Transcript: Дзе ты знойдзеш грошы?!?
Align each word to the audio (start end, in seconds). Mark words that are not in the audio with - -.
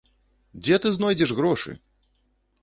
Дзе 0.63 0.79
ты 0.85 0.93
знойдзеш 0.95 1.35
грошы?!? 1.41 1.77